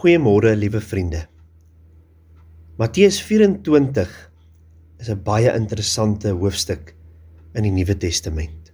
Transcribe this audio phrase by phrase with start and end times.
[0.00, 1.26] Goeiemôre liewe vriende.
[2.80, 4.08] Matteus 24
[4.96, 6.94] is 'n baie interessante hoofstuk
[7.52, 8.72] in die Nuwe Testament.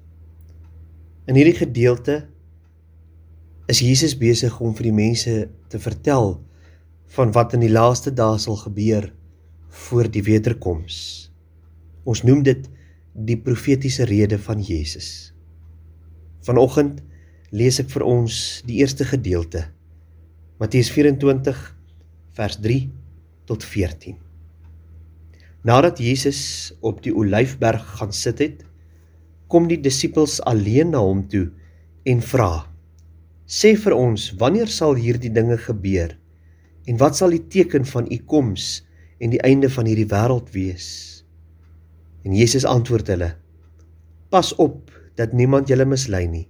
[1.27, 2.29] In hierdie gedeelte
[3.67, 6.47] is Jesus besig om vir die mense te vertel
[7.07, 9.13] van wat in die laaste dae sal gebeur
[9.69, 11.33] voor die wederkoms.
[12.05, 12.71] Ons noem dit
[13.15, 15.35] die profetiese rede van Jesus.
[16.47, 17.03] Vanoggend
[17.51, 19.75] lees ek vir ons die eerste gedeelte
[20.57, 21.59] Matteus 24
[22.33, 22.89] vers 3
[23.45, 24.15] tot 14.
[25.69, 26.39] Nadat Jesus
[26.81, 28.63] op die Olyfberg gaan sit het,
[29.53, 31.51] kom die disippels alleen na hom toe
[32.09, 32.65] en vra:
[33.45, 36.17] "Sê vir ons, wanneer sal hierdie dinge gebeur?
[36.89, 38.81] En wat sal die teken van u koms
[39.21, 40.89] en die einde van hierdie wêreld wees?"
[42.25, 43.35] En Jesus antwoord hulle:
[44.33, 44.89] "Pas op
[45.21, 46.49] dat niemand julle mislei nie.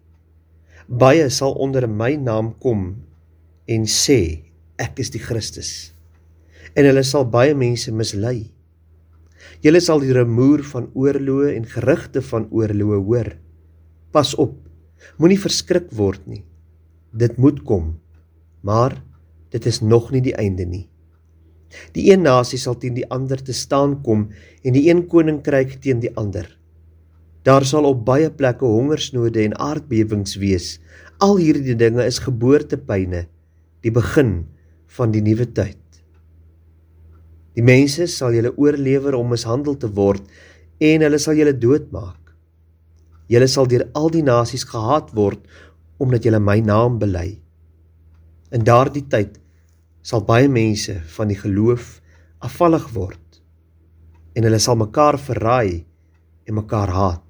[0.87, 3.03] Baie sal onder my naam kom
[3.67, 4.47] en sê
[4.79, 5.93] ek is die Christus.
[6.79, 8.53] En hulle sal baie mense mislei.
[9.65, 13.33] Julle sal die rumoer van oorloë en gerugte van oorloë hoor.
[14.15, 14.59] Pas op.
[15.19, 16.45] Moenie verskrik word nie.
[17.17, 17.97] Dit moet kom.
[18.63, 19.01] Maar
[19.51, 20.87] dit is nog nie die einde nie.
[21.97, 24.29] Die een nasie sal teen die ander te staan kom
[24.63, 26.47] en die een koninkryk teen die ander.
[27.47, 30.77] Daar sal op baie plekke hongersnode en aardbewings wees.
[31.23, 33.27] Al hierdie dinge is geboortepyne
[33.85, 34.47] die begin
[34.97, 35.81] van die nuwe tyd.
[37.57, 40.25] Die mense sal julle oorlewer om mishandel te word
[40.85, 42.21] en hulle sal julle doodmaak.
[43.33, 45.43] Julle sal deur al die nasies gehaat word
[46.03, 47.39] omdat julle my naam bely.
[48.53, 49.41] In daardie tyd
[50.07, 51.97] sal baie mense van die geloof
[52.45, 53.41] afvallig word
[54.37, 55.81] en hulle sal mekaar verraai
[56.47, 57.23] en mekaar haat.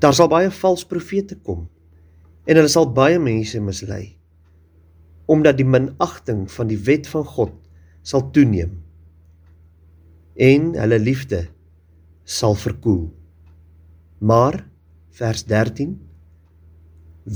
[0.00, 1.68] Daar sal baie valse profete kom
[2.48, 4.17] en hulle sal baie mense mislei
[5.28, 7.54] omdat die minagting van die wet van God
[8.06, 8.78] sal toeneem
[10.38, 11.48] en hulle liefde
[12.28, 13.08] sal verkoel.
[14.22, 14.60] Maar
[15.18, 15.96] vers 13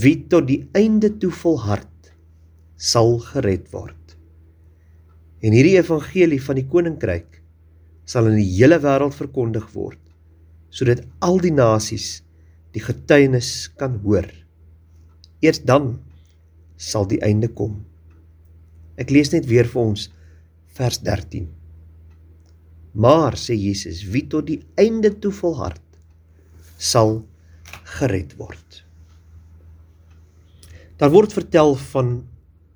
[0.03, 2.13] wie tot die einde toe volhard
[2.79, 3.99] sal gered word.
[5.43, 7.43] En hierdie evangelie van die koninkryk
[8.09, 9.99] sal in die hele wêreld verkondig word
[10.73, 12.23] sodat al die nasies
[12.73, 14.25] die getuienis kan hoor.
[15.45, 15.99] Eers dan
[16.83, 17.81] sal die einde kom.
[18.99, 20.09] Ek lees net weer vir ons
[20.77, 21.47] vers 13.
[22.93, 25.83] Maar sê Jesus, wie tot die einde toe volhard,
[26.77, 27.23] sal
[27.99, 28.83] gered word.
[31.01, 32.27] Daar word vertel van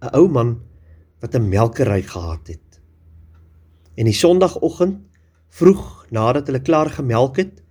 [0.02, 0.60] 'n ou man
[1.20, 2.80] wat 'n melkery gehad het.
[3.96, 5.00] En die Sondagoggend
[5.48, 7.62] vroeg nadat hulle klaar gemelk het,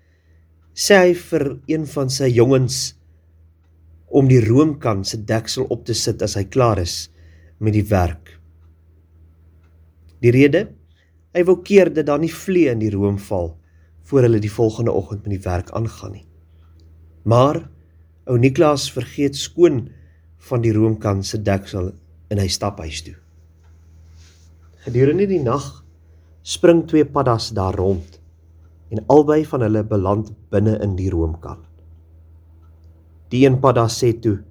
[0.74, 2.95] sê hy vir een van sy jongens
[4.16, 7.10] om die roomkan se deksel op te sit as hy klaar is
[7.60, 8.32] met die werk.
[10.24, 10.70] Die rede,
[11.36, 13.52] hy wou keer dat daar nie vlee in die room val
[14.08, 16.26] voor hulle die volgende oggend met die werk aangaan nie.
[17.28, 17.66] Maar
[18.30, 19.88] ou Niklaas vergeet skoon
[20.48, 21.92] van die roomkan se deksel
[22.32, 23.18] en hy stap huis toe.
[24.86, 25.84] Gedurende die nag
[26.46, 28.20] spring twee paddas daar rond
[28.94, 31.66] en albei van hulle beland binne in die roomkan.
[33.30, 34.44] Die een padda sê toe: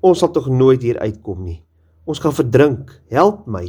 [0.00, 1.62] "Ons sal tog nooit hier uitkom nie.
[2.04, 3.02] Ons gaan verdrink.
[3.10, 3.66] Help my."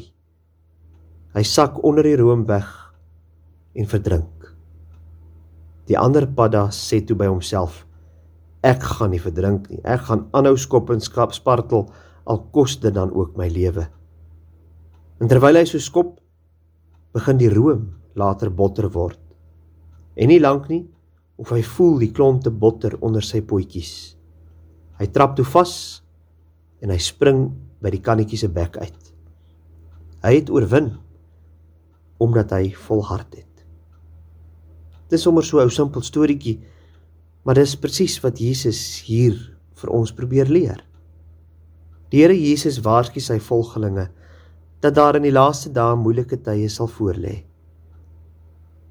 [1.36, 2.94] Hy sak onder die room weg
[3.76, 4.56] en verdrink.
[5.88, 7.86] Die ander padda sê toe by homself:
[8.64, 9.82] Ek gaan nie verdrink nie.
[9.84, 11.86] Ek gaan aanhou skop en skap spartel
[12.26, 13.86] al kos dit dan ook my lewe.
[15.22, 16.18] En terwyl hy so skop,
[17.14, 17.86] begin die room
[18.18, 19.20] later botter word.
[20.18, 20.86] En nie lank nie
[21.38, 24.15] of hy voel die klonte botter onder sy potjies.
[25.00, 26.02] Hy trap toe vas
[26.82, 27.50] en hy spring
[27.84, 29.12] by die kannetjie se bek uit.
[30.24, 30.94] Hy het oorwin
[32.24, 33.66] omdat hy volhard het.
[35.12, 36.60] Dis sommer so 'n ou simpel storieetjie,
[37.44, 39.36] maar dis presies wat Jesus hier
[39.76, 40.82] vir ons probeer leer.
[42.10, 44.10] Die Here Jesus waarsku sy volgelinge
[44.82, 47.44] dat daar in die laaste dae moeilike tye sal voorlê.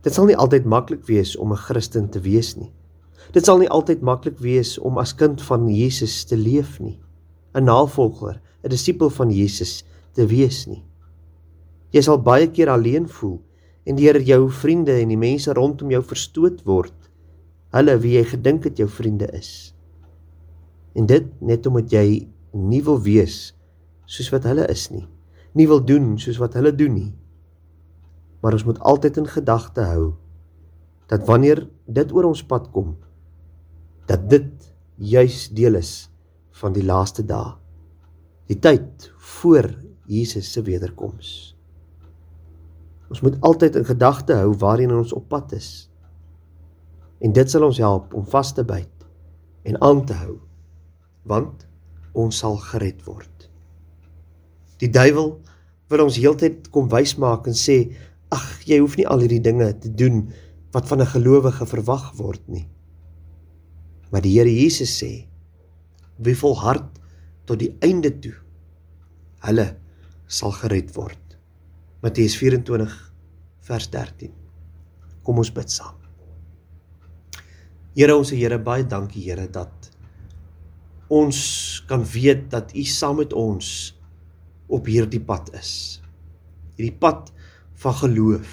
[0.02, 2.72] Dit sal nie altyd maklik wees om 'n Christen te wees nie.
[3.32, 7.00] Dit sal nie altyd maklik wees om as kind van Jesus te leef nie,
[7.54, 10.84] 'n navolger, 'n disipel van Jesus te wees nie.
[11.94, 13.40] Jy sal baie keer alleen voel
[13.86, 16.94] en deur jou vriende en die mense rondom jou verstoot word.
[17.74, 19.74] Hulle wie jy gedink het jou vriende is.
[20.94, 23.54] En dit net omdat jy nie wil wees
[24.06, 25.06] soos wat hulle is nie.
[25.54, 27.12] Nie wil doen soos wat hulle doen nie.
[28.42, 30.14] Maar ons moet altyd in gedagte hou
[31.06, 32.94] dat wanneer dit oor ons pad kom,
[34.06, 36.10] dat dit juis deel is
[36.60, 37.54] van die laaste dae.
[38.48, 39.10] Die tyd
[39.40, 39.70] voor
[40.06, 41.54] Jesus se wederkoms.
[43.08, 45.88] Ons moet altyd in gedagte hou waarheen ons op pad is.
[47.24, 48.90] En dit sal ons help om vas te byt
[49.64, 50.36] en aan te hou,
[51.24, 51.64] want
[52.12, 53.48] ons sal gered word.
[54.82, 55.38] Die duiwel
[55.88, 57.94] wil ons heeltyd kom wys maak en sê,
[58.28, 60.32] "Ag, jy hoef nie al hierdie dinge te doen
[60.72, 62.68] wat van 'n gelowige verwag word nie."
[64.10, 65.26] Maar die Here Jesus sê,
[66.18, 67.00] "Wie volhard
[67.46, 68.34] tot die einde toe,
[69.40, 69.76] hulle
[70.26, 71.18] sal gered word."
[72.02, 73.12] Matteus 24
[73.60, 74.32] vers 13.
[75.22, 75.96] Kom ons bid saam.
[77.96, 79.90] Here ons Here baie dankie Here dat
[81.08, 81.38] ons
[81.88, 83.94] kan weet dat U saam met ons
[84.68, 86.00] op hierdie pad is.
[86.76, 87.30] Hierdie pad
[87.84, 88.52] van geloof.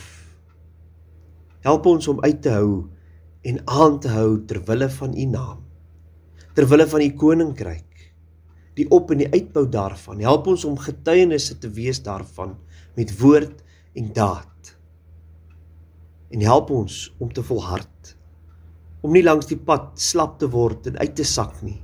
[1.65, 2.87] Help ons om uit te hou
[3.41, 5.63] en aan te hou ter wille van U naam.
[6.53, 7.87] Ter wille van U koninkryk.
[8.77, 10.21] Die op en die uitbou daarvan.
[10.21, 12.55] Help ons om getuienisse te wees daarvan
[12.95, 13.63] met woord
[13.97, 14.75] en daad.
[16.31, 18.15] En help ons om te volhard.
[19.01, 21.81] Om nie langs die pad slap te word en uit te sak nie.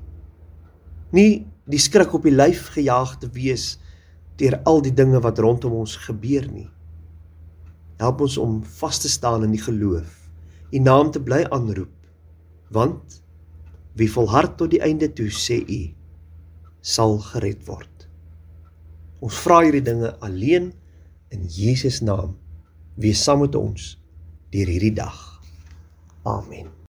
[1.12, 3.75] Nie die skrik op die lyf gejaag te wees
[4.38, 6.69] deur al die dinge wat rondom ons gebeur nie.
[7.98, 10.26] Help ons om vas te staan in die geloof.
[10.72, 11.94] U naam te bly aanroep.
[12.74, 13.22] Want
[13.98, 15.81] wie volhard tot die einde toe sê u
[16.81, 18.08] sal gered word.
[19.24, 20.72] Ons vra hierdie dinge alleen
[21.34, 22.36] in Jesus naam
[23.02, 23.96] wees saam met ons
[24.54, 25.18] deur hierdie dag.
[26.28, 26.76] Amen.